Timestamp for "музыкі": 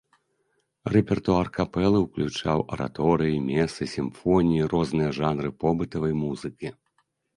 6.27-6.67